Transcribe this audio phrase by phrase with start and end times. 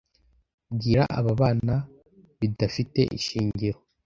[0.75, 1.75] bwira aba bana
[2.39, 3.79] bidafite ishingiro